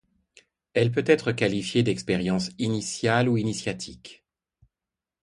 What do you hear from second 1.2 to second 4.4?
qualifiée d’expérience initiale ou initiatique.